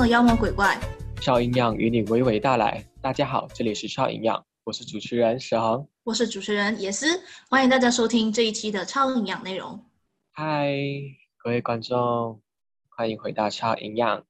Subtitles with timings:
[0.00, 0.80] 的妖魔鬼怪。
[1.20, 2.82] 超营养与你娓娓道来。
[3.02, 5.86] 大家好，这里是超营养，我是主持人石恒。
[6.04, 7.06] 我是主持人野思，
[7.50, 9.78] 欢迎大家收听这一期的超营养内容。
[10.32, 10.72] 嗨，
[11.36, 12.40] 各位观众，
[12.88, 14.24] 欢迎回到超营养。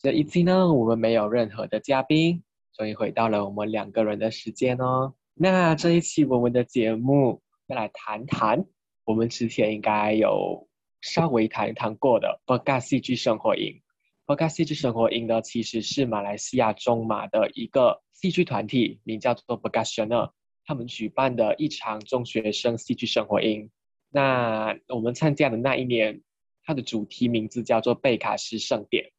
[0.00, 2.42] 这一期呢，我们没有任何的嘉宾，
[2.74, 5.12] 终于回到了我们两个人的时间哦。
[5.34, 8.64] 那这一期我们的节目要来谈谈
[9.04, 10.66] 我们之前应该有
[11.02, 13.82] 稍微谈一谈过的 b 嘎戏剧生活营。
[14.26, 20.30] B 嘎戏剧生活营呢，其实是马来西亚中马的一个戏剧团体，名叫做 b 嘎 g a s n
[20.64, 23.70] 他们举办的一场中学生戏剧生活营。
[24.08, 26.22] 那我们参加的那一年，
[26.62, 29.12] 它的主题名字叫做贝卡斯盛典。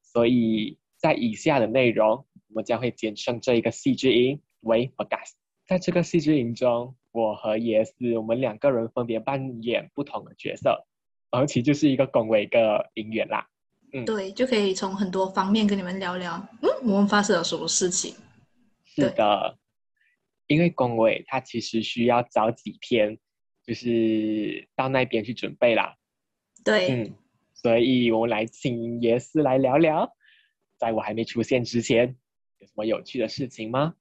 [0.00, 5.32] 所以在以下的内容，我们将会简称这一个戏剧营为 b 嘎 g
[5.66, 10.86] 在这个戏剧营中，我和耶斯我们两个人分别扮演不同的角色，
[11.30, 13.48] 而且就是一个恭维的营员啦。
[13.92, 18.14] 嗯，对，就可以从很多方面跟你们聊聊，嗯，我们发生了什么事情。
[18.84, 19.58] 是的，
[20.46, 23.18] 因为恭维他其实需要早几天，
[23.66, 25.94] 就是到那边去准备啦。
[26.64, 27.14] 对，嗯，
[27.54, 30.10] 所以我们来请爷斯来聊聊，
[30.78, 32.16] 在我还没出现之前，
[32.58, 33.94] 有什么有趣的事情吗？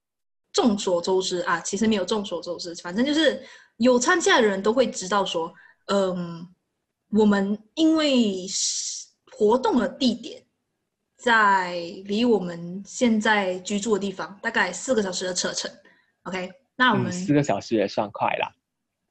[0.54, 3.42] 众所周知啊，其实没有众所周知，反正就是
[3.78, 5.54] 有参加的人都会知道说，
[5.88, 6.46] 嗯，
[7.12, 8.46] 我们因为
[9.42, 10.40] 活动的地点
[11.18, 11.74] 在
[12.06, 15.72] 离我们现在居住的地方大概四个小时的车程
[16.26, 18.54] ，OK，那我们四个小时也算快啦，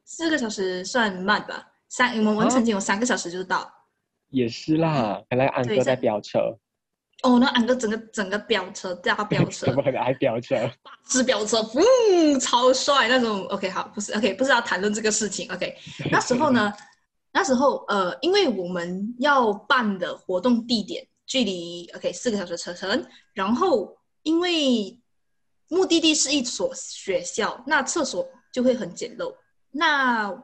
[0.05, 1.67] 四个小时算慢吧？
[1.89, 3.69] 三我们曾经有三个小时就到，
[4.29, 6.39] 也是啦，原来安哥在飙车。
[7.25, 10.55] 哦，那安哥整个整个飙车，大飙车，怎么可能还飙车？
[10.85, 13.45] 大只飙车，嗯，超帅那种。
[13.49, 15.53] OK，好，不是 OK，不是要谈论这个事情。
[15.53, 15.77] OK，
[16.09, 16.73] 那时候呢，
[17.33, 25.01] 那时候呃，因为我们要办的活动地点距离 OK 四个小时车程，然后因为
[25.69, 29.35] 目的地是一所学校，那厕所就会很简陋。
[29.71, 30.35] 那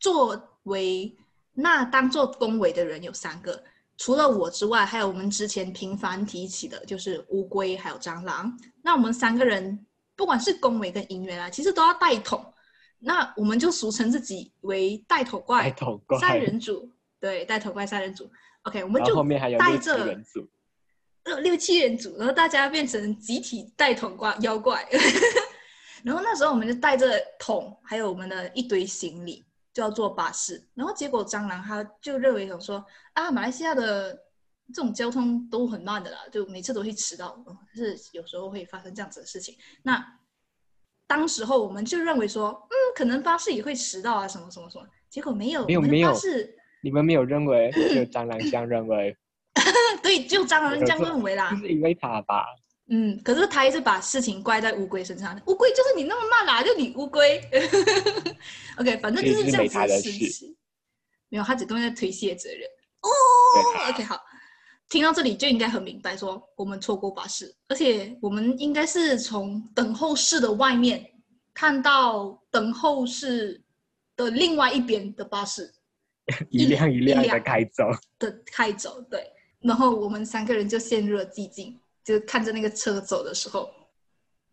[0.00, 1.16] 作为
[1.52, 3.62] 那当做工委的人有三个。
[3.98, 8.52] 除了我之外，还有我们之前频繁提起的，就是乌龟还有蟑螂。
[8.82, 12.51] 那我们三个人，不管是工委跟银员啊，其实都要带桶。
[13.02, 16.90] 那我们就俗称自己为带头怪带头怪三人组。
[17.20, 18.30] 对，带头怪三人组。
[18.62, 19.14] OK，我们就
[19.58, 20.16] 带着
[21.24, 24.88] 六六七人组，然后大家变成集体带头怪妖怪。
[26.02, 29.44] 然后那时候我们就带着桶，还有我们的一堆行李。
[29.74, 32.84] 就要坐巴士，然后结果蟑螂他就认为想说
[33.14, 34.12] 啊，马来西亚的
[34.66, 37.42] 这种交通都很慢的啦，就每次都会迟到，
[37.74, 39.56] 是有时候会发生这样子的事情。
[39.82, 39.96] 那
[41.12, 44.86] 当时候我们就认为说，嗯，可能巴士也会迟到啊，什么什么什么。
[45.10, 49.14] 结果没有，没有没有，是你们没有认为， 就蟑螂这样认为。
[50.02, 51.50] 对，就蟑螂这样认为啦。
[51.50, 52.46] 就是因为他吧。
[52.88, 55.38] 嗯，可是他一直把事情怪在乌龟身上。
[55.48, 57.38] 乌龟就是你那么慢啦，就你乌龟。
[58.80, 60.56] OK，反正就是这样子的事情。
[61.28, 62.62] 没有，他只跟在推卸责任。
[63.02, 63.08] 哦
[63.90, 64.18] ，OK，好，
[64.92, 71.02] 听到这里就应该很明白，说我们错过巴士，而且我们应该是从等候室的外面
[71.54, 73.62] 看到等候室
[74.14, 75.72] 的另外一边的巴士，
[76.52, 77.84] 一辆一辆的开走，
[78.18, 79.24] 的开走，对。
[79.60, 81.74] 然后我们三个人就陷入了寂静。
[82.04, 83.70] 就看着那个车走的时候，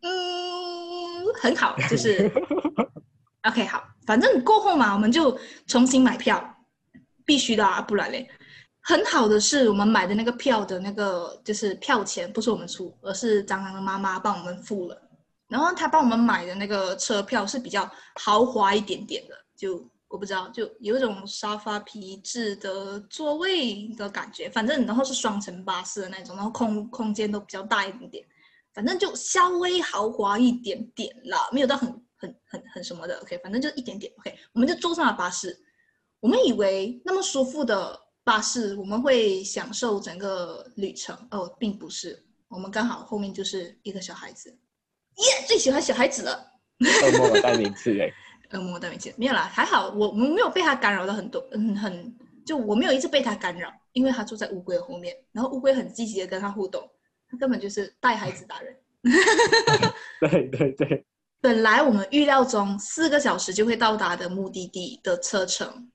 [0.03, 2.31] 嗯，很好， 就是
[3.41, 6.55] OK，好，反正过后嘛，我们就重新买票，
[7.25, 8.29] 必须的啊，不然嘞。
[8.81, 15.01] 很好的是我们买的那个票的那个就是票钱不是我们出，而是蟑螂的妈妈帮我们付了。
[15.47, 17.89] 然后他帮我们买的那个车票是比较
[18.21, 19.89] 豪华一点点的，就。
[20.11, 28.25] 我不知道，就有一种沙发皮质的座位的感觉，反正然后是双层巴士的那种，然后空空间都比较大一点点，
[28.73, 31.87] 反正就稍微豪华一点点啦，没有到很
[32.17, 35.55] 很很很什么的，OK，反正就一点点，OK，我们就坐上了巴士，
[36.21, 37.95] 我们以为那么舒服的
[38.29, 48.13] 巴士，我们会享受整个旅程，哦，并不是，我们刚好后面就是一个小孩子，耶，最喜欢小孩子了，恶魔代名词 哎。
[48.51, 52.15] 恶魔的名字没有啦，还好我我们没有被他干扰到很多，嗯，很
[52.45, 56.87] 就我没有一直被他干扰，因为他坐在乌龟的后面，然后乌龟很积极的跟他互动，
[57.31, 58.75] 他根本就是带孩子达人。
[60.21, 61.03] 对对对，
[61.41, 65.91] 本来我们预料中四个小时就会到达的目的地的车程，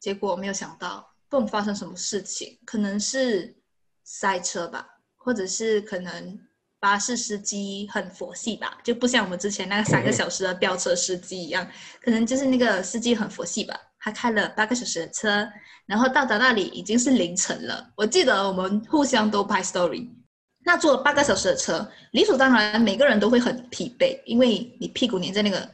[0.00, 1.06] 结果没有想到
[1.40, 3.56] 不发生什么事情，可能是
[4.04, 4.86] 塞车吧，
[5.16, 6.38] 或者是可能。
[6.78, 11.66] 巴士司机很佛系吧，就不像我们之前那个三个小时的飙车司机一样，
[12.02, 13.74] 可能就是那个司机很佛系吧。
[13.98, 15.48] 他开了八个小时的车，
[15.86, 17.90] 然后到达那里已经是凌晨了。
[17.96, 20.06] 我记得我们互相都拍 story，
[20.64, 25.68] 那坐了八个小时的车，理所当然每个人都会很疲惫，因为你屁股粘在那个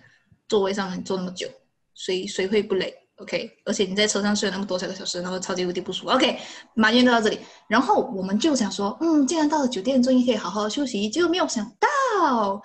[0.48, 1.48] 座位上你坐那么久，
[1.94, 6.10] 谁谁会不累？OK，而且你在车上睡了那么多个小时，然后超级无敌不舒服。
[6.10, 6.38] OK，
[6.74, 7.38] 埋怨到这里，
[7.68, 12.60] 然后我们就想说，嗯，既然到了酒店，终于可以好好休息，结果没有想到，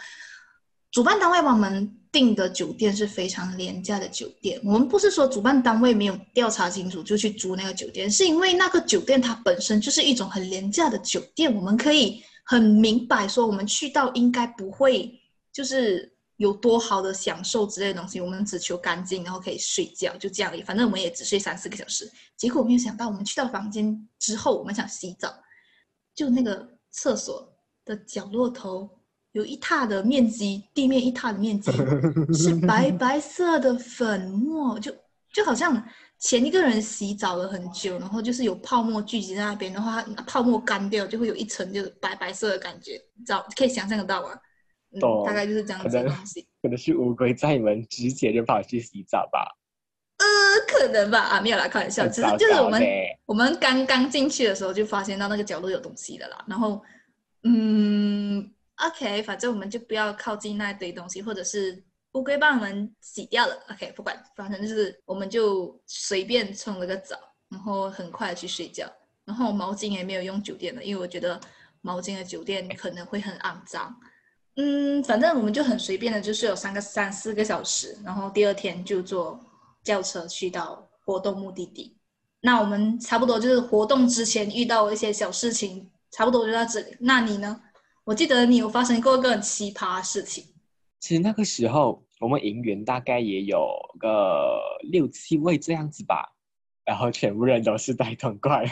[0.91, 4.59] 主办单位帮我们订的酒店是非常廉价的酒店。
[4.63, 11.53] 我们不是说主办单位没有调查清楚就去租那个酒店，是因为那个酒店它本身就是一种很廉价的酒店。
[11.53, 15.11] 我们可以很明白说，我们去到应该不会
[15.53, 18.19] 就是有多好的享受之类的东西。
[18.19, 20.63] 我们只求干净，然后可以睡觉，就这样而已。
[20.63, 22.11] 反正我们也只睡三四个小时。
[22.35, 25.33] 结果没有想到，我们去到房间之后，我们想洗澡，
[26.15, 27.53] 就那个厕所
[27.85, 28.89] 的角落头。
[29.33, 31.71] 有一榻的面积，地面一榻的面积
[32.33, 34.91] 是白白色的粉末，就
[35.31, 35.83] 就好像
[36.17, 44.29] 前一个人洗澡了很久，然后就是有泡沫聚集在那边，的话泡沫干掉，就会有一层就是白白色的感觉，知道可以想象得到吗？
[44.91, 46.47] 嗯，大概就是这样子的东西。
[46.61, 49.57] 可能是乌龟在你们之前就跑去洗澡吧？
[50.17, 50.25] 呃，
[50.67, 52.81] 可能吧，啊，没有啦，开玩笑，只是就是我们
[53.25, 56.81] 我们刚刚进去的时候就发现到那个角落有东西的啦，然后
[57.43, 58.51] 嗯。
[58.77, 63.59] OK，反正我们就不要靠近那堆东西，或者是乌龟帮我们洗掉了。
[63.71, 67.17] OK，不管，反正就是我们就随便冲了个澡，
[67.49, 68.85] 然后很快去睡觉。
[69.25, 71.41] 然后毛巾也没有用酒店的，因为我觉得
[71.81, 73.99] 毛巾的酒店可能会很肮脏。
[74.57, 77.97] 嗯，反正我们就很随便的，就是有三个三四个小时。
[78.03, 79.39] 然后第二天就坐
[79.83, 81.95] 轿车去到活动目的地。
[82.41, 86.97] 那我们差不多就是活动之前遇到一些小事情，差不多就到这里。
[86.99, 87.61] 那你呢？
[88.03, 90.43] 我记得你有发生过一个很奇葩的事情。
[90.99, 93.67] 其实那个时候我们营员大概也有
[93.99, 96.33] 个六七位这样子吧，
[96.85, 98.65] 然后全部人都是呆头怪，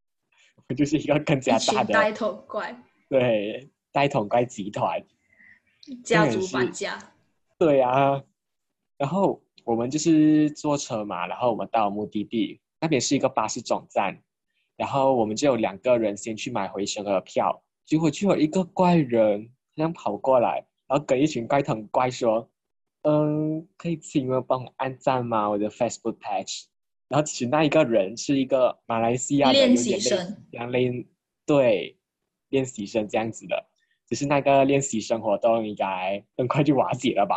[0.68, 2.74] 我就是一个更加大的呆头怪。
[3.08, 5.02] 对，呆头怪集团，
[6.02, 6.98] 家族搬家。
[7.58, 8.22] 对啊，
[8.98, 14.22] 然后我们就是坐车嘛，然后我们到目的地那边是一个巴士总站，
[14.76, 17.62] 然后我们就有两个人先去买回程的票。
[17.84, 22.50] 结果就有一个怪人这样跑过来，然后跟一群怪疼怪说
[23.02, 25.48] ：“嗯，可以请你们帮我按赞吗？
[25.48, 26.64] 我的 Facebook page。”
[27.08, 31.08] 然后其实那一个人是一个马来西亚的练习生，杨林
[31.46, 31.96] 对
[32.48, 33.64] 练习生这样子的，
[34.08, 37.36] 只是那个练习生活动应该很快就瓦解了吧？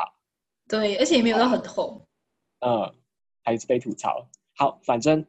[0.68, 2.06] 对，而且也没有到很痛。
[2.60, 2.94] 嗯，
[3.44, 4.28] 还是被吐槽。
[4.56, 5.26] 好，反正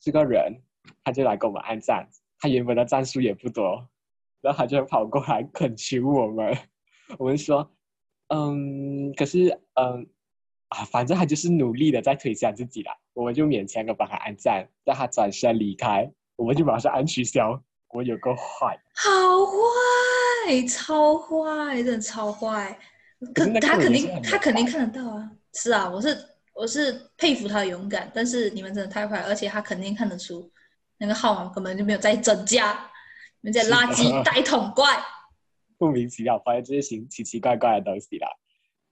[0.00, 0.62] 这个人
[1.04, 3.88] 他就来给我们按赞，他原本的赞数也不多。
[4.40, 6.54] 然后他就跑过来恳求我们，
[7.18, 7.70] 我们说，
[8.28, 10.06] 嗯，可是，嗯，
[10.68, 17.62] 啊，反正他就是努力的在推销自己啦，我们就勉强的帮他按赞，让他转身离开，我们就马上按取消。
[17.88, 19.10] 我有个坏，好
[19.46, 19.56] 坏，
[20.66, 22.78] 超坏，真的超坏。
[23.34, 25.30] 可他肯定，他肯定看得到啊。
[25.54, 26.16] 是啊，我是
[26.52, 30.50] 我是佩服他的勇敢，但是你们真的太坏，而且他肯定看得出
[30.98, 32.90] 那个号码根本就没有在增加。
[33.40, 34.86] 那些垃圾袋桶怪，
[35.78, 38.28] 莫名其妙发现这些奇奇奇怪怪的东西啦。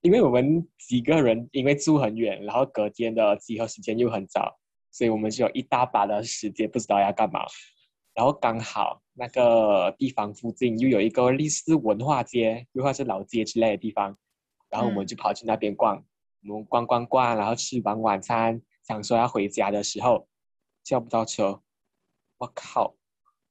[0.03, 4.59] 因为我们几个人因为住很远，然后隔天的集合时间又很早，
[4.91, 7.41] 所以我们就有一大把的时间不知道要干嘛。
[8.15, 14.17] 然后刚好那个地方附近又有一个历史文化街，又或是老街之类的地方，
[14.69, 16.05] 然后我们就跑去那边逛。
[16.49, 20.27] 我们逛逛逛，然后吃完晚餐，想说要回家的时候，
[20.83, 21.63] 叫不到车。
[22.39, 22.97] 我靠！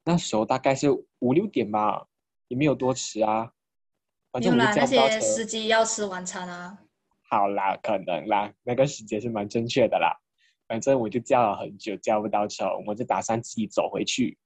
[0.04, 0.90] 那时候大概是
[1.20, 2.06] 五六点吧，
[2.48, 3.52] 也没有多迟啊。
[4.30, 6.78] 反正啦，那些司机要吃晚餐啊。
[7.28, 10.14] 好啦，可能啦，那个时间是蛮正确的啦。
[10.68, 14.36] 反正我就叫了很久，叫不到车，我就打算自己走回去。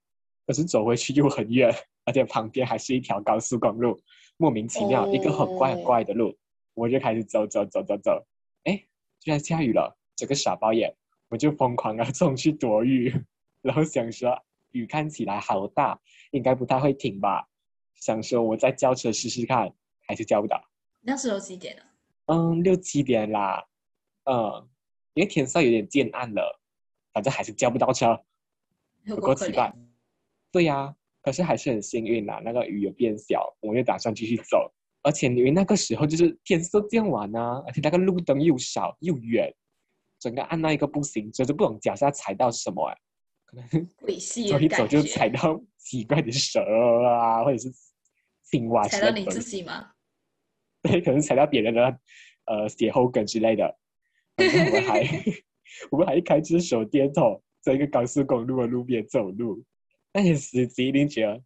[0.46, 1.74] 可是走回去又很远，
[2.04, 4.00] 而且旁边还是一条高速公路，
[4.36, 6.36] 莫名其妙一个很怪很怪的路。
[6.74, 8.26] 我就开始走走走走走，
[8.64, 8.84] 哎，
[9.20, 10.94] 居然下雨了，这个傻包眼，
[11.28, 13.14] 我就疯狂的冲去躲雨，
[13.62, 14.42] 然后想说。
[14.72, 15.98] 雨看起来好大，
[16.32, 17.48] 应该不太会停吧？
[17.94, 19.72] 想说我再叫车试试看，
[20.06, 20.62] 还是叫不到。
[21.00, 21.82] 那时候几点了？
[22.26, 23.64] 嗯，六七点啦。
[24.24, 24.68] 嗯，
[25.14, 26.60] 因为天色有点渐暗了，
[27.14, 28.20] 反正还是叫不到车，
[29.06, 29.72] 不够奇怪。
[30.56, 34.72] 对呀，可是还是很幸运啦，那个雨有变小，我又打算继续走。
[35.02, 39.54] 而且因为那个时候就是天色渐晚啊，而且那个路灯又少又远，
[40.18, 42.96] 整个按那一个不行，就是不懂脚下踩到什么哎。
[43.44, 43.86] 可能
[44.48, 46.58] 走一走就踩到奇怪的蛇
[47.04, 47.70] 啊，或者是
[48.44, 48.88] 青蛙。
[48.88, 49.90] 踩到你自己吗？
[50.80, 52.00] 对，可能踩到别人的
[52.46, 53.76] 呃鞋后跟之类的。
[54.38, 55.04] 我们还
[55.90, 59.62] 我们还开着手电筒在一个高速公路的路边走路，
[60.16, 61.38] 那些司机一定觉得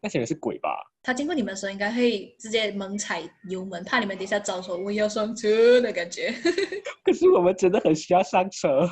[0.00, 0.68] 那些人是鬼吧？
[1.00, 6.34] 他经过你们的时候，应该会直接猛踩油门，怕你们等一下招手我要上车的感觉。
[7.04, 8.90] 可是我们真的很需要上车。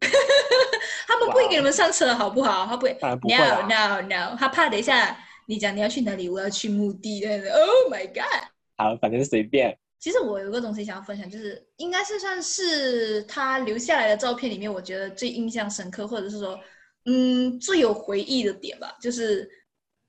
[1.08, 2.66] 他们不会给你们上车，好不好？
[2.66, 2.98] 他不会。
[3.00, 7.24] No no no，他怕等一下你讲你要去哪里，我要去墓地。
[7.24, 8.44] Oh my god！
[8.76, 9.78] 好，反正随便。
[9.98, 16.60] 其实我有个东西想要分享，就是应该是算是他留下来的照片里面，我觉得最印象深刻，或者是说，
[17.06, 19.48] 嗯，最有回忆的点吧，就是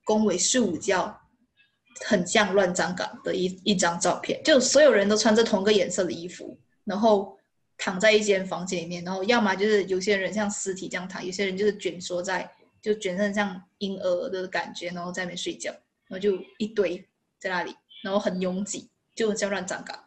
[0.04, 1.18] 宫尾睡午觉，
[2.06, 7.38] 很像乱葬岗的一一张照片，就所有人都穿着同个颜色的衣服，然后
[7.78, 12.52] 躺在一间房间里面，然后要么就是有些人像尸体这样躺，有些人就是卷缩在，
[12.82, 15.72] 就卷成像婴儿的感觉，然后在那边睡觉，
[16.08, 17.08] 然后就一堆
[17.40, 17.74] 在那里，
[18.04, 18.90] 然后很拥挤。
[19.18, 20.00] 就叫乱葬岗。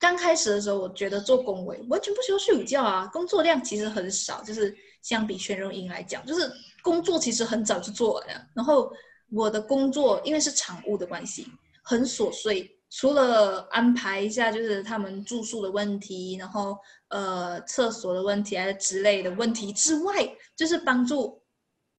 [0.00, 6.50] 刚开始的时候，我觉得做工委完全不需要睡午觉啊，工作量其实很少，就是相比全柔营来讲，就是
[6.82, 8.42] 工作其实很早就做完了。
[8.54, 8.90] 然后
[9.30, 11.46] 我的工作因为是场务的关系，
[11.82, 16.76] 很琐碎，除了安排一下就是他们住宿的问题，然后
[17.08, 20.12] 呃厕所的问题还是之类的问题之外，
[20.56, 21.38] 就是帮助。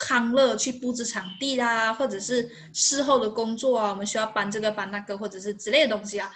[0.03, 6.27] 康乐去布置场地啦，或者是事后的工作啊，我们需要搬这个搬那个，或者是之类的东西啊。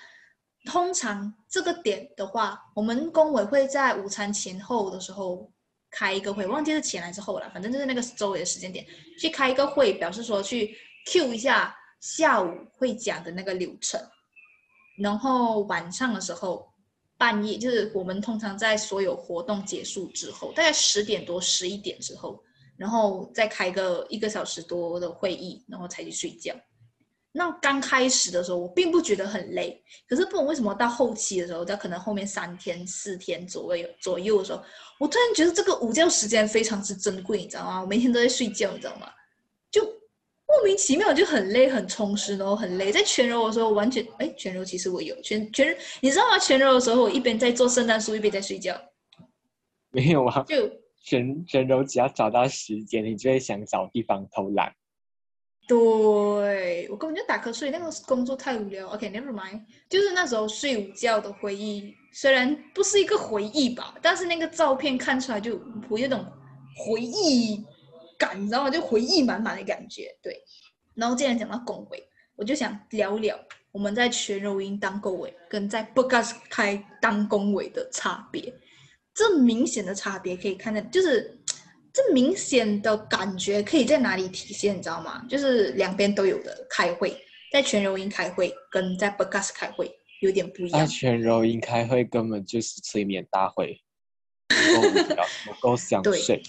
[0.66, 5.50] 通常这个点的话，我们工委会在午餐前后的时候
[5.92, 8.86] 开一个会，忘记是前还是后了，反正就是那个周围的时间点
[9.20, 14.02] 去开一个会，表示说去 Q 一下下午会讲的那个流程。
[14.98, 16.68] 然后晚上的时候，
[17.18, 22.42] 半夜就是我们通常在所有活动结束之后，大概十点多、十一点之后。
[22.78, 26.54] 然后再开个一个小时多的会议，然后才去睡觉。
[27.38, 29.84] 那刚开始的时候，我并不觉得很累。
[30.08, 34.64] 可是不懂为什么到后期的时候，在可能后面三天、四天左右左右的时候，
[35.02, 37.82] 我突然觉得这个午觉时间非常之珍贵，你知道吗？
[37.82, 39.12] 我每天都在睡觉，你知道吗？
[39.70, 42.90] 就莫名其妙就很累、很充实，然后很累。
[42.90, 46.40] 在全柔的时候，完全哎，全柔其实我有全全，你知道吗？
[46.40, 48.80] 全柔的时候，我一边在做圣诞树，一边在睡觉。
[49.92, 50.72] 没有啊，就。
[51.04, 54.74] 全全柔只要找到时间，你就会想找地方偷懒。
[55.68, 58.88] 对我根本就打瞌睡，那个工作太无聊。
[58.90, 66.24] OK，never mind，就是那时候睡午觉的回忆，虽然不是一个回忆吧，但是那个照片看出来就我有种
[66.76, 67.66] 回忆
[68.18, 68.70] 感，你知道吗？
[68.70, 70.16] 就回忆满满的感觉。
[70.22, 70.40] 对，
[70.94, 73.36] 然后既然讲到工委，我就想聊聊
[73.72, 78.54] 我们在全柔音当工委跟在 b o g a s 开当工委的差别。
[79.14, 81.35] 这明显的差别可以看到，就是
[81.96, 84.76] 这明显的感觉可以在哪里体现？
[84.78, 85.26] 你知道吗？
[85.30, 87.16] 就是两边都有的开会，
[87.54, 90.82] 在全柔音开会跟在 b a g a s 开会有点不一样。
[90.82, 93.82] 在全柔音开会根本就是催眠大会，
[94.50, 96.44] 够够想睡。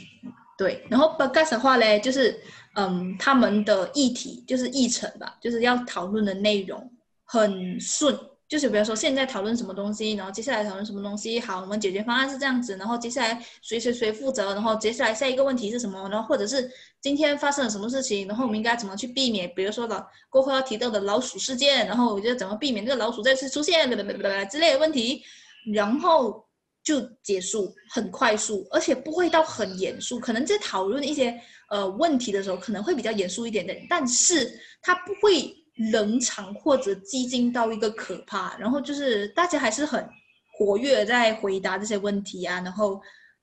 [0.58, 2.42] 对，然后 b a g a s 的话呢，就是
[2.74, 6.90] 嗯，他们的议题就是议程吧，就是要讨论的内容
[7.24, 8.18] 很顺。
[8.48, 23.90] 就是比如说现在讨论什么东西，然后接下来讨论什么东西，好，我们解决方案是这样子，然后接下来谁谁谁负责，然后接下来下一个问题是什么，然后或者是今天发生了什么事情，然后我们应该怎么去避免，比如说的过后要提到的老鼠事件，然后我觉得怎么避免这个老鼠再次出现，
[24.48, 25.20] 之类的问题，
[25.74, 26.46] 然后
[26.84, 31.36] 就结束，很快速，而且不会到很严肃，可能在讨论一些
[31.68, 35.52] 呃问题的时候可能会比较严肃一点点，但是它不会。
[35.92, 40.08] 冷场或者激进到一个可怕，然后就是大家还是很
[40.58, 43.00] 活跃在回答这些问题啊，然后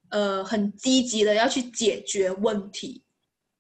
[0.10, 3.04] 呃很积极的要去解决问题，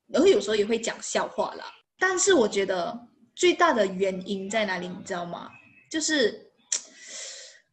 [0.08, 1.65] 然后有时候也会讲笑话啦。
[2.00, 3.00] 但是我觉得
[3.36, 5.50] 最大的原因在哪里，你知道吗？
[5.92, 6.51] 就是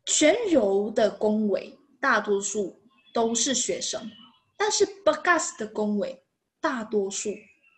[0.04, 2.78] 全柔的工委大多数
[3.14, 4.00] 都是学生，
[4.58, 6.22] 但是 Bagas 的工委
[6.60, 7.30] 大多数。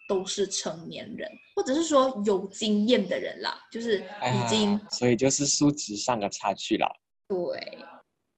[0.09, 6.89] 都是成年人，或者是说有经验的人啦，就是已经，所以就是数值上的差距啦。
[7.29, 7.79] 对，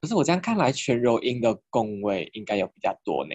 [0.00, 3.34] 可是我这样看来，全柔音的工位应该有比较多呢。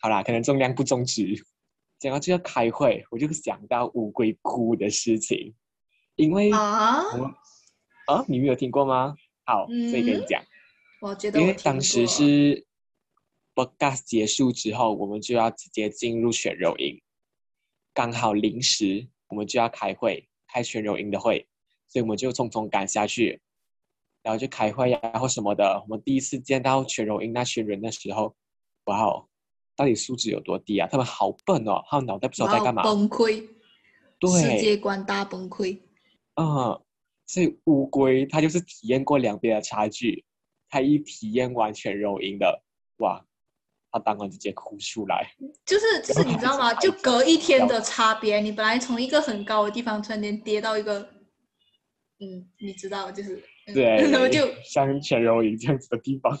[0.00, 1.34] 好啦，可能重量不重质。
[1.98, 5.54] 讲到这个开会，我就想到乌龟哭的事情，
[6.16, 7.02] 因为啊，
[8.06, 9.14] 啊，你没有听过吗？
[9.44, 10.42] 好，所以跟你讲，
[11.00, 12.66] 我觉得因为当时是
[13.54, 17.00] b o d c a s 结束之后，我们就要直接进入选柔音。
[17.94, 21.46] 刚好临时我们就要开会，开全柔营的会，
[21.88, 23.40] 所以我们就匆匆赶下去，
[24.22, 25.82] 然后就开会呀，然后什么的。
[25.86, 28.34] 我们第一次见到全柔营那群人的时候，
[28.84, 29.26] 哇哦，
[29.76, 30.88] 到底素质有多低啊？
[30.90, 33.46] 他们好笨哦，他们脑袋不知道在干嘛，崩溃，
[34.18, 35.78] 对，世界观大崩溃。
[36.36, 36.80] 嗯，
[37.26, 40.24] 所以乌龟它就是体验过两边的差距，
[40.70, 42.62] 它一体验完全柔营的，
[42.98, 43.24] 哇，
[43.92, 45.30] 他当晚直接哭出来。
[45.66, 46.72] 就是就是你知道吗？
[46.74, 51.00] 就隔一天的差别，你本来从一个很高的地方突然间跌到一个，
[52.18, 56.36] 嗯，你知道，就是对，然后就 像全柔营这样子的地方，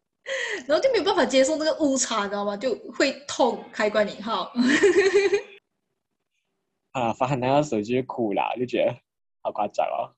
[0.66, 2.56] 然后就没有办法接受这个误差，你知道吗？
[2.56, 4.52] 就会痛，开关引号。
[6.92, 8.96] 啊，发现那个时候就是哭了，就觉得
[9.42, 10.14] 好夸张哦。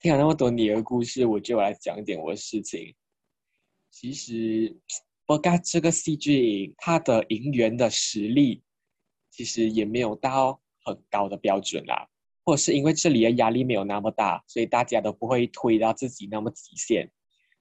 [0.00, 2.94] 听了那么多你的故事，我就来讲一点我的事情。
[3.90, 4.76] 其实，
[5.26, 8.62] 不过这个戏剧它的营员的实力，
[9.30, 12.08] 其实也没有到很高的标准啦。
[12.46, 17.10] 或者是因为这里的压力没有那么大，所以大家都不会推到自己那么极限。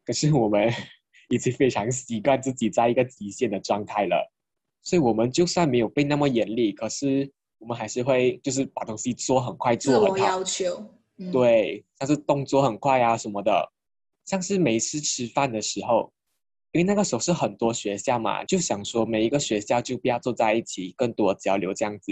[0.05, 0.69] 可是我们
[1.29, 4.29] 已经非常习惯自己在一个极限的状态了，
[4.81, 10.17] 所以我们就算没有被那么严厉，可是我们还是会就是把东西做很快，做很好。
[10.17, 13.71] 要求，嗯，对，像是动作很快啊什么的，
[14.25, 16.11] 像是每次吃饭的时候，
[16.73, 22.11] 因为那个时候是很多学校嘛，就想说每一个学校就不要坐在一起，更多交流这样子。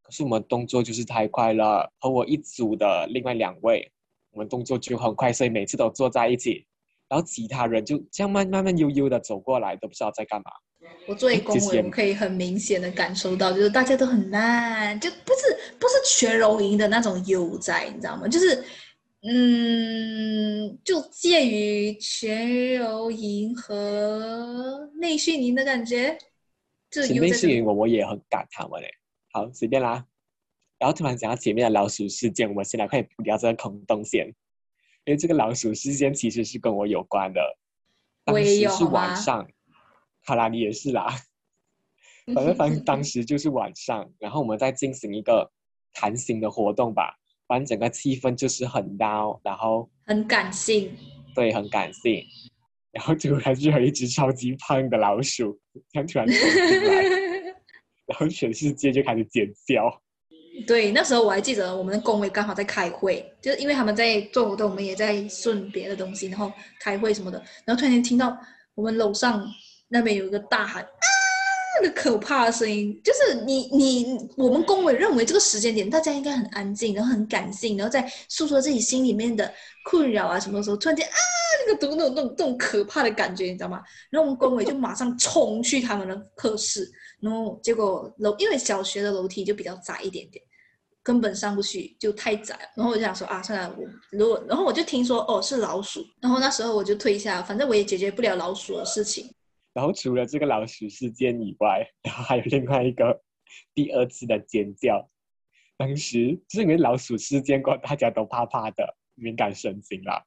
[0.00, 3.90] 可是我们动作就是太快了，和我一组的另外两位，
[4.30, 6.64] 我们动作就很快，所以每次都坐在一起，
[7.08, 10.52] 然后其他人就这样慢慢慢悠悠的走过来，都不知道在干嘛。
[11.08, 18.28] 我作为工委，其实也我可以很明显的感受到，就是大家都很烂，就不是不是全柔营的那种悠哉，你知道吗？
[18.28, 18.62] 就是，
[19.28, 26.16] 嗯，就介于全柔营和内训营的感觉，
[26.88, 27.54] 就是前面悠哉的。
[27.54, 28.88] 是我我也很感他们嘞。
[29.32, 30.06] 好，随便啦。
[30.78, 34.28] 然后突然讲到前面的老鼠事件，我们先来快补掉这个空洞线，
[35.04, 37.58] 因为这个老鼠事件其实是跟我有关的。
[38.24, 39.48] 当时是晚上，
[40.24, 41.08] 好啦，你也是啦。
[42.34, 45.50] 反正反正当时就是晚上，然后我们在进行一个
[45.92, 47.16] 谈心的活动吧，
[47.46, 50.96] 反正整个气氛就是很闹，然后很感性，
[51.34, 52.24] 对很感性，
[52.92, 55.58] 然后突然就有一只超级胖的老鼠，
[55.92, 57.02] 然走进来，
[58.06, 60.02] 然后全世界就开始尖叫。
[60.66, 68.34] 对，那时候我还记得我们的工位刚好在开会，就是因为他们在做活动，我们也在顺别的东西，然后开会什么的，然后突然间听到
[68.74, 69.46] 我们楼上
[69.88, 70.88] 那边有一个大喊啊，
[71.80, 79.52] 那个可怕的声音，就是你你我们工委认为这个时间点大家应该很安静，然后很感性，然后在诉说自己心里面的
[79.84, 81.14] 困扰啊什么时候，突然间啊
[81.66, 83.80] 那个那种那种那种可怕的感觉，你知道吗？
[84.10, 90.42] 然后我们工委就马上冲去他们的课室，然后结果楼因为小学的楼梯就比较窄一点点。
[91.02, 92.62] 根本上不去，就太窄了。
[92.74, 99.32] 然后我就想说啊，算了，我如果，然后我就听说哦是老鼠，然后那时候我就退下，反正我也解决不了老鼠的事情。
[99.76, 103.22] 然后除了这个老鼠事件以外，然后还有另外一个
[103.74, 105.10] 第二次的尖叫。
[105.76, 110.24] 当时就是因为老鼠事件过，大家都怕怕的，敏感神经啦。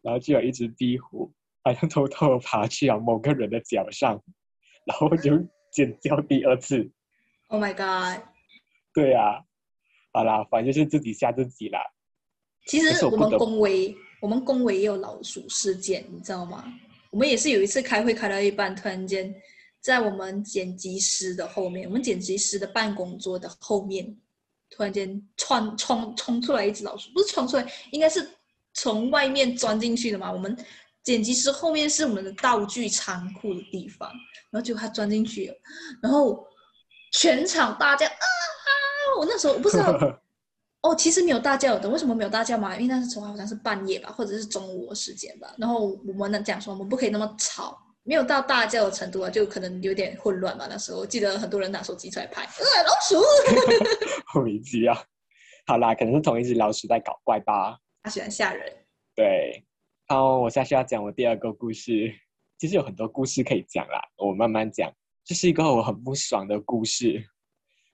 [0.00, 1.30] 然后就有一只壁虎，
[1.62, 4.22] 好像偷偷爬去了某个人的脚上，
[4.86, 5.36] 然后就
[5.70, 6.90] 尖叫第二次。
[7.48, 8.26] Oh my god！
[8.94, 9.44] 对啊，
[10.14, 11.78] 好啦，反正就是自己吓自己啦。
[12.64, 16.64] 其实我们我不得不工委，我们公维也有老鼠事件，你知道吗？
[17.10, 19.34] 我们也是有一次开会开到一半，突然间
[19.80, 24.16] 在我们剪辑师的后面，我们剪辑师的办公桌的后面，
[24.70, 28.28] 突然间窜冲冲出来一只老鼠，不是冲出来，应该是
[28.74, 30.30] 从外面钻进去的嘛。
[30.30, 30.56] 我们
[31.02, 34.10] 剪辑师后面是我们的道具仓库的地方，
[34.50, 35.54] 然后结果它钻进去了，
[36.02, 36.46] 然后
[37.12, 38.70] 全场大家啊啊！
[39.18, 40.20] 我那时候我不知道。
[40.82, 42.76] 哦，其实没有大叫的，为什么没有大叫嘛？
[42.76, 45.52] 因为那时候好像是半夜吧，或者是中午的时间吧。
[45.58, 50.66] 然后我们呢讲说，我们不可以那么吵，没有到大叫的程度啊，就可能有点混乱嘛。
[50.70, 53.20] 那时候我记得很多人拿手机出来拍，呃，老鼠，
[54.34, 54.96] 莫名其妙。
[55.66, 57.76] 好啦，可能是同一只老鼠在搞怪吧。
[58.02, 58.72] 它喜欢吓人。
[59.16, 59.66] 对，
[60.06, 62.14] 好，我下去要讲我第二个故事。
[62.56, 64.90] 其实有很多故事可以讲啦，我慢慢讲。
[65.24, 67.22] 这是一个我很不爽的故事。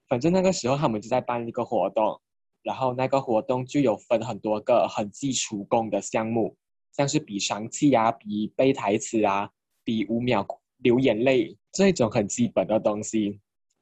[0.06, 2.20] 反正那个时候他们就在办一个活动，
[2.64, 6.56] 然后那个活动就有分很多个很基础功的项目，
[6.92, 9.48] 像是比长气啊、比背台词啊、
[9.84, 10.44] 比五秒
[10.78, 13.38] 流眼泪这种很基本的东西。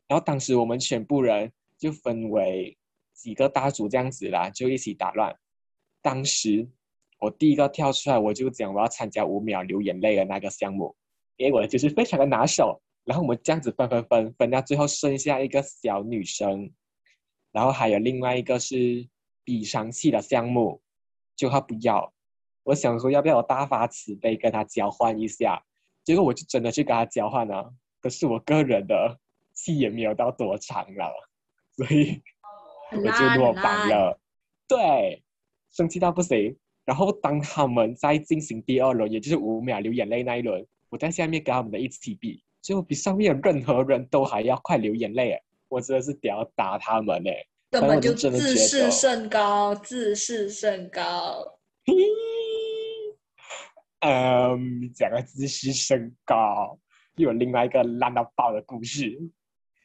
[0.09, 2.77] 然后当时我们全部人就分为
[3.15, 5.35] 几个大组这样子啦，就一起打乱。
[6.03, 6.69] 当时
[7.21, 10.95] 我第一个跳出来，我就讲我要参加五秒流眼泪的那个项目，
[11.37, 12.83] 因为我就是非常的拿手。
[13.05, 16.71] 然后我们这样子分分分分到最后剩下一个小女生，
[17.53, 19.07] 然后还有另外一个是
[19.45, 20.81] 比长气的项目，
[21.37, 22.13] 就他不要。
[22.65, 25.63] 我想说要不要我大发慈悲跟他交换一下，
[26.03, 27.73] 结果我就真的去跟他交换了。
[28.01, 29.19] 可是我个人的
[29.53, 31.13] 气也没有到多长了，
[31.77, 32.23] 所以
[32.91, 34.19] 我就落榜了。
[34.67, 35.23] 对，
[35.71, 36.57] 生气到不行。
[36.85, 45.41] 然后当他们在进行第二轮，也就是五秒流眼泪那一轮，我在下面跟他们的一起比，就比上面任何人都还要快流眼泪，
[45.73, 47.47] 我真的是屌打他们哎！
[47.71, 51.59] 根本就自视甚高，自视甚高。
[54.01, 56.79] 嗯，讲个自视甚高，
[57.17, 59.19] 又有另外一个烂到爆的故事，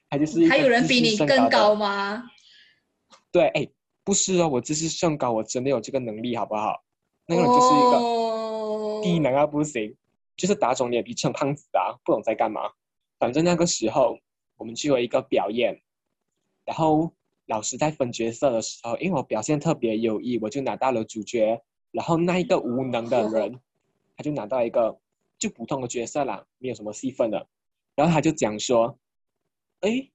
[0.10, 2.22] 还就是还有人比你更高吗？
[3.32, 3.66] 对，哎，
[4.04, 6.84] 不是哦，我自视甚高，我真的有这个能力，好不好？
[7.28, 7.98] 那个人就是一个
[9.04, 9.96] 低能啊，不行。
[10.36, 12.70] 就是打肿脸皮充胖子啊，不懂在干嘛。
[13.18, 14.20] 反正那个时候
[14.58, 15.82] 我们去了一个表演，
[16.66, 17.14] 然后
[17.46, 21.62] 老师在分角色的时候，因为我表现特别优异，我就拿到了主角。
[21.92, 23.60] 然后那一个无能的人，
[24.16, 25.00] 他就拿到一个
[25.40, 27.48] 就普通的角色啦，没有什么戏份的。
[27.96, 29.00] 然后他就讲说
[29.82, 30.10] ：“哎，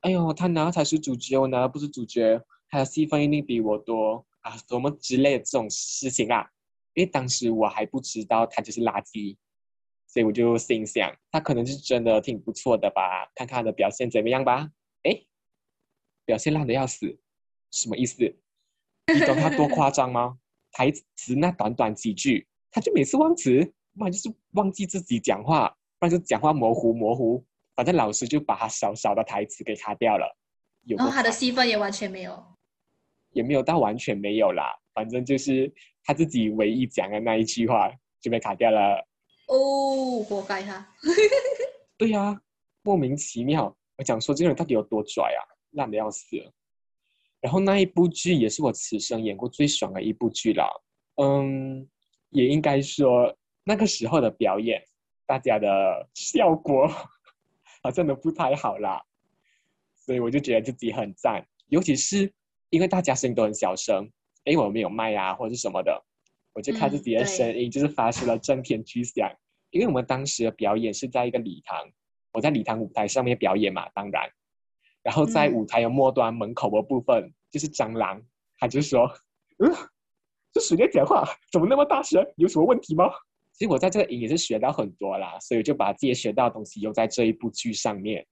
[0.00, 6.50] 哎呦，他拿才是主角，我拿不是主角，他的戏份一定比我多啊，什么之类的这种事情啊。”
[6.94, 9.36] 因为当时我还不知道他就是垃圾。
[10.14, 14.70] 所以我就心想，他可能是真的挺不错的吧，看看他的表现怎么样吧。
[15.02, 15.20] 哎，
[16.24, 17.18] 表现烂的要死，
[17.72, 18.22] 什么意思？
[19.12, 20.38] 你懂他多夸张吗？
[20.70, 27.44] 台词那短短几句，他就每次忘词，不然就是忘记自己讲话，不然就讲话模糊模糊。
[27.74, 30.38] 反正老师就把他少少的台词给卡掉了。
[30.86, 32.40] 然后他的戏份也完全没有，
[33.32, 34.78] 也没有到完全没有啦。
[34.94, 35.74] 反正就是
[36.04, 39.04] 他自己唯一讲的那一句话就被卡掉了。
[39.46, 40.86] 哦，活该他。
[41.96, 42.40] 对呀，
[42.82, 43.76] 莫名其妙。
[43.96, 45.40] 我讲说这个人到底有多拽啊，
[45.72, 46.36] 烂的要死。
[47.40, 50.84] 然后那一部剧也是我此生演过最爽的一部剧了。
[51.16, 51.86] 嗯，
[52.30, 54.82] 也应该说那个时候的表演，
[55.26, 56.88] 大家的效果
[57.82, 59.02] 好像都不太好啦。
[59.94, 62.32] 所以我就觉得自己很赞，尤其是
[62.70, 64.10] 因为大家声音都很小声，
[64.44, 66.04] 因为我没有麦啊或者是什么的。
[66.54, 69.30] 我就看自己的声音，就是发出了震天巨响。
[69.70, 71.90] 因为我们当时的表演是在一个礼堂，
[72.32, 74.30] 我在礼堂舞台上面表演嘛，当然，
[75.02, 78.22] 然后在舞台的末端门口的部分，就是蟑螂，
[78.56, 79.10] 他就说
[79.58, 79.70] ：“嗯，
[80.52, 81.28] 这谁在讲话？
[81.50, 82.24] 怎么那么大声？
[82.36, 83.10] 有什么问题吗？”
[83.52, 88.24] 其实我在这个营也是学到很多啦，所以就把自己学到的东西用在这一部剧上面，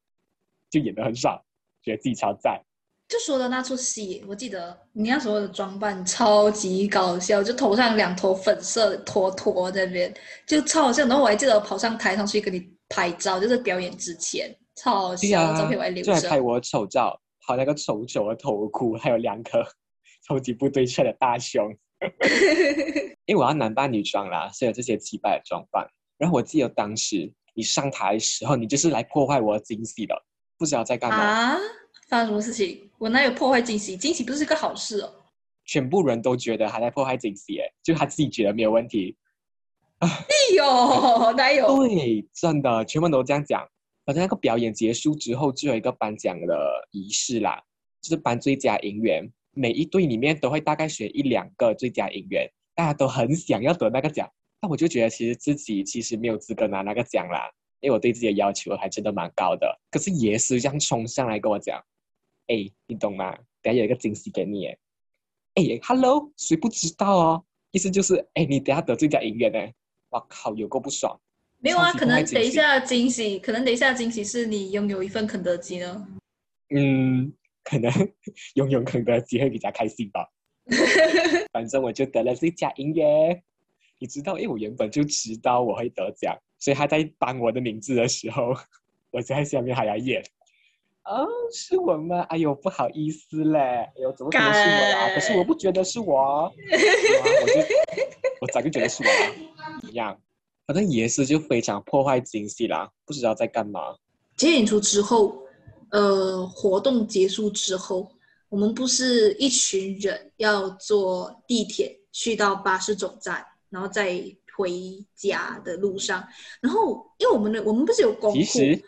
[0.71, 1.45] 就演的很少，
[1.83, 2.61] 觉得自己超赞。
[3.13, 10.11] 就说的那出戏，我记得你那时候的装扮超级搞笑，就头上两坨粉色坨坨那边，
[10.47, 11.05] 就超好笑。
[11.05, 16.19] 然后我还记得跑上台上去跟你拍照，就是表演之前，超好笑，照片我还留着。
[16.19, 19.63] 就拍我丑照，拍那个丑丑的头箍，还有两颗
[20.27, 21.71] 超级不对称的大胸。
[23.27, 25.87] 因为我要男扮女装啦，所以有这些奇怪的装扮。
[26.17, 30.15] 然后我记得当时你上台的时候，你就是来破坏我的惊喜的，
[30.57, 31.59] 不知道在干嘛。
[32.13, 32.91] 发生什么事情？
[32.99, 33.97] 我哪有破坏惊喜？
[33.97, 35.11] 惊喜不是个好事哦。
[35.65, 39.17] 全部人都觉得他在破坏惊喜，哎，就他自己觉得没有问题。
[40.01, 40.09] 哎
[40.55, 41.75] 呦， 哪有？
[41.87, 43.67] 对，真的，全部都这样讲。
[44.05, 47.59] 反正那个表演结束之后，就有一个颁奖的仪式啦，
[48.03, 49.27] 就是颁最佳演员。
[49.53, 54.31] 每一队里面都会大概选一两个最佳演员，大家都很想要得那个奖。
[54.61, 59.81] 但我就觉得，其实自己其实没有资格拿那个奖啦，因为我对自己的要求还真的蛮高的。
[59.91, 61.83] 可是也是这样冲上来跟我讲。
[62.53, 63.35] 哎，你懂吗？
[63.63, 64.77] 等下有一个惊喜给你，哎，
[65.55, 67.45] 哎，Hello，谁不知道哦？
[67.71, 69.73] 意思就是，哎，你等下得最佳音乐呢？
[70.11, 71.19] 哇靠，有够不爽！
[71.61, 76.07] 没有啊，可能等一下惊喜，可能等一下惊喜是你拥有一份肯德基呢。
[76.75, 77.33] 嗯，
[77.65, 77.91] 可能
[78.57, 80.29] 拥有肯德基会比较开心吧。
[81.53, 83.43] 反正我就得了最佳音乐，
[83.99, 88.55] 你知道，因为我原本就知道我会得奖，所以他在颁我的名字的时候，
[89.11, 90.23] 我在下面还要演。
[91.05, 92.21] 哦，是我吗？
[92.29, 93.59] 哎呦，不好意思嘞！
[93.59, 95.15] 哎呦，怎么可能是我呀？
[95.15, 97.61] 可是我不觉得是我， 我就
[98.41, 99.91] 我早就觉得是我了。
[99.91, 100.17] 一样，
[100.67, 103.97] 反正也是就非常破坏惊喜啦，不知道在干嘛。
[104.37, 105.37] 接演出之后，
[105.91, 108.11] 呃，活动结束之后，
[108.49, 114.23] 我们不是一群人要坐地铁去到巴士总站，然后再
[114.57, 114.71] 回
[115.17, 116.25] 家的路上，
[116.61, 118.81] 然后因为我们的我们不是有公实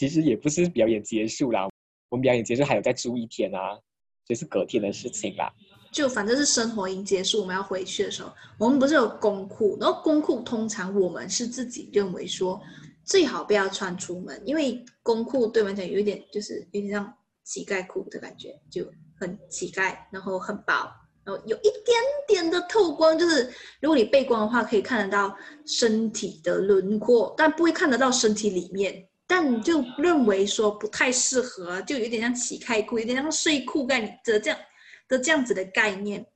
[0.00, 1.68] 其实也不是表演结束啦，
[2.08, 3.78] 我们表演结束还有再住一天啊，
[4.26, 5.52] 就是隔天的事情啦。
[5.92, 12.58] 就反正是生活营结束，我们要回去的时候，我们不是有公裤，然后公裤通常我们是自己认为说
[13.04, 17.12] 最好不要穿出门，因为公裤对我们讲有一点就是有点像
[17.44, 20.90] 乞丐裤的感觉，就很乞丐，然后很薄，
[21.24, 21.94] 然后有一点
[22.26, 25.36] 点的透光，就是如果你背光的话，可以看得到
[25.66, 29.06] 身体的轮廓，但不会看得到身体里面。
[29.30, 34.58] 但你就认为说不太适合，就有点像乞丐裤，有点像睡裤概念的这样
[35.06, 36.26] 的这样子的概念。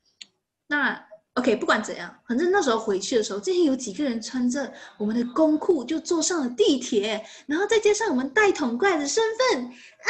[0.68, 1.04] 那
[1.34, 10.08] OK，不管怎样，反正那时候回去的时候，竟然有几个人穿着我们的工裤就坐上了地铁，然后再加上我们带桶怪的身份，啊，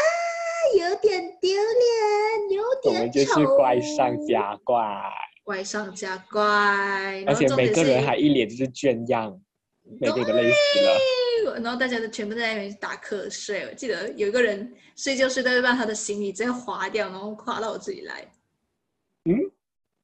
[0.79, 4.85] 有点丢脸，有我点们就是丑怪上加怪，
[5.42, 9.40] 怪上加怪，而且每个人是还一脸就是倦样，
[9.99, 11.23] 每个人都累死了。
[11.52, 13.66] 然后大家都全部在那边打瞌睡。
[13.68, 18.26] 我记得有一个人睡觉睡到一半，他的行李直接滑掉，然后滑到我这里来。
[19.24, 19.35] 嗯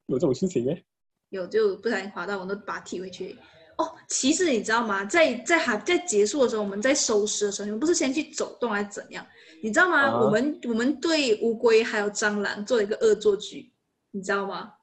[0.07, 0.83] 有这种事情耶？
[1.29, 3.37] 有就不小心滑到，我都把它踢回去。
[3.77, 5.05] 哦，其实你知道吗？
[5.05, 9.25] 在在还在结束的时候，我们在收拾的时候，你们不是先去走动还是怎样？
[9.63, 10.01] 你知道吗？
[10.01, 13.71] 啊我们我们对乌龟还有蟑螂做了一个恶作剧，
[14.11, 14.73] 你知道吗？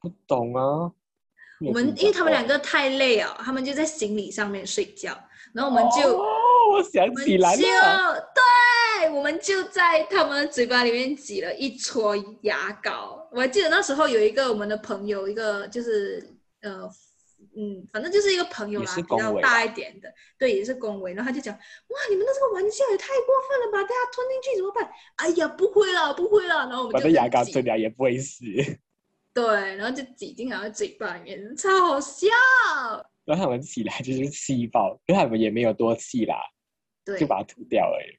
[0.00, 0.90] 不懂啊。
[1.62, 5.16] 没我们因为他们两个太累了，他们就在行李上面睡觉，
[5.54, 6.16] 然后我们就。
[6.18, 6.26] 哦，
[6.72, 13.28] 我想起来就了，对，我们就在他们嘴巴里面挤了一撮牙膏。
[13.30, 16.22] 我还记得那时候有一个我们的朋友，一个就是
[16.62, 16.88] 呃
[17.56, 21.12] 嗯，反正就是一个朋友啦，比较大一点的，对，也是恭维。
[21.12, 24.88] 然后他就讲，哇，你们的这个玩笑也太过分了吧，大家吞进去怎么办？
[25.16, 26.60] 哎呀，不会了，不会了。
[26.60, 28.44] 然后我们就反正牙膏挤吞掉也不会死。
[29.34, 32.26] 对，然后就挤进他的嘴巴里面，超好笑。
[33.24, 36.36] 然后他们起来就是气爆，因为他们也没有多气啦，
[37.04, 38.18] 对，就把它吐掉而已。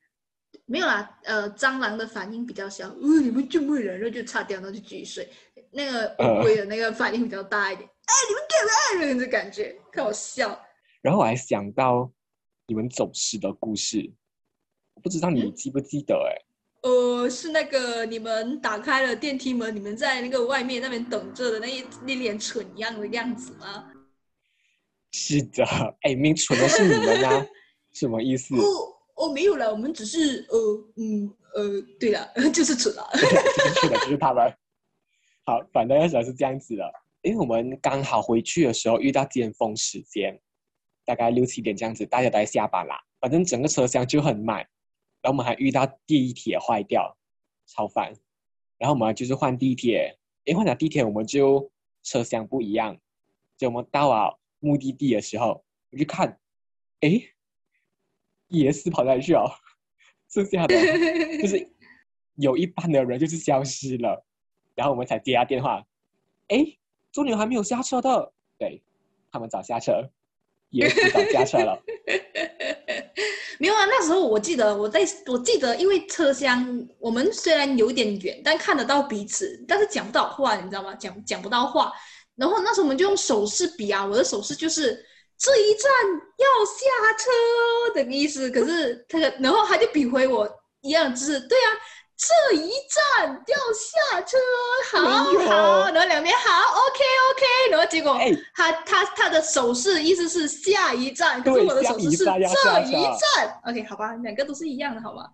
[0.65, 5.29] 没有啦，呃，蟑螂的反应比较小，呃，你们进不来，然后就擦掉，然后就继续睡。
[5.71, 8.13] 那个乌龟的那个反应比较大一点，哎、
[8.97, 9.25] 你们干嘛？
[9.25, 10.57] 这感觉，看我笑。
[11.01, 12.09] 然后我还想到
[12.65, 14.09] 你们走失的故事，
[14.93, 16.31] 我不知道你嗯记不记得哎、
[16.83, 23.91] 呃，是那个你们打开了电梯门，你们在那个外面那边等着的那一那脸蠢一样的样子吗？
[25.11, 25.63] 是的，
[26.01, 27.45] 哎，明明蠢的是你们啊，
[27.93, 28.55] 什么意思？
[28.55, 30.57] 哦哦，没有了，我们只是呃
[30.97, 33.07] 嗯呃，对了， 就是蠢了。
[33.79, 34.51] 是的，就是他们。
[35.45, 36.83] 好，反正那时候是这样子的，
[37.21, 40.37] 因为我们刚好回去的时候遇到尖峰时间，
[41.05, 42.99] 大概六七点这样子，大家都在下班啦。
[43.21, 44.65] 反正整个车厢就很满，
[45.23, 47.17] 然后我们还遇到地铁坏掉，
[47.65, 48.13] 超烦。
[48.77, 51.71] 然后我们就是换地铁，诶，换了地铁我们就
[52.03, 52.99] 车厢不一样。
[53.55, 56.37] 就我们到了目的地的时候，我就看，
[56.99, 57.29] 诶，
[58.49, 59.49] 也是跑哪里去哦？
[60.27, 60.75] 剩下的
[61.39, 61.71] 就是
[62.35, 64.25] 有一半的人就是消失了，
[64.75, 65.85] 然后我们才接他电话，
[66.49, 66.77] 哎，
[67.11, 68.81] 中牛还没有下车的，对
[69.31, 70.09] 他们早下车，
[70.69, 71.81] 也是早下车了，
[73.59, 80.93] 没有啊，那时候我记得我在，我记得因为车厢我们虽然有点远，但看得到彼此，但是讲不到话，你知道吗？
[80.95, 81.91] 讲讲不到话。
[82.35, 85.05] 然后那时候我们就用手势比啊，我的手势就是
[85.37, 85.91] 这一站
[86.37, 88.49] 要下车的意思。
[88.49, 90.49] 可是他的，然后他就比回我
[90.81, 91.69] 一样就是，对啊，
[92.15, 94.37] 这一站要下车，
[94.91, 96.51] 好好，然后两边好
[96.85, 103.61] ，OK OK，然后结果哎他他他的手势意思是下一站，可是对我的手势是下一站要这一站。
[103.65, 105.29] OK，好吧，两个都是一样的，好吧？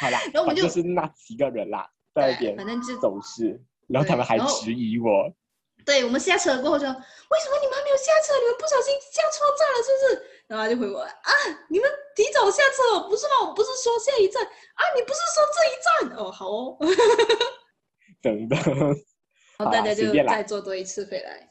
[0.00, 5.30] 好啦， 然后我们就是那几个人啦，在那对，边反正就走是，然后他们还质疑我，
[5.84, 8.32] 对我们下车过后就，为什么你们还没有下车？
[8.40, 10.39] 你们不小心下错站了，是不是？
[10.50, 11.30] 然后他就回我啊，
[11.68, 13.46] 你们提早下车哦，不是吗？
[13.48, 16.76] 我不是说下一站啊，你不是说这一站哦，好哦。
[18.20, 18.94] 等等，然后
[19.58, 21.48] 好大家就再坐多一次回来。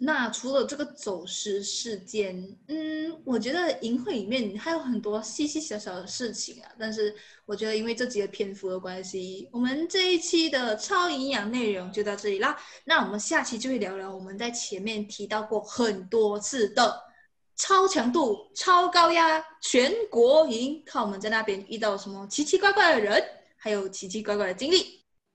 [0.00, 6.70] 那除了这个走失事件，嗯，我觉得银会里面还有很多细细小小的事情啊。
[6.78, 7.12] 但是
[7.44, 12.56] 我觉得因为这集的篇幅的关系，我们这一期的超营养内容就到这里啦。
[12.84, 17.07] 那我们下期就会聊聊我们在前面提到过很多次的
[17.58, 23.22] 超强度、超高压全国营，看我们在那边遇到什么奇奇怪怪的人，
[23.56, 24.76] 还有奇奇怪怪的经历。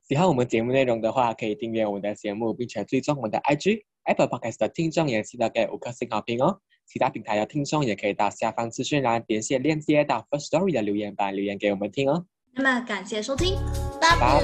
[0.08, 3.84] 喜欢我们节目内容的话，可以订阅我们的节目，并且追踪我们的 IG。
[4.06, 6.60] Apple Podcast 的听众也记得给五颗星好评哦。
[6.86, 12.26] 其他平台的听众也可以到下方资讯栏点选链接到 First Story 的留言板留言给我们听哦。
[12.54, 13.56] 那么感谢收听，
[14.02, 14.44] 拜拜。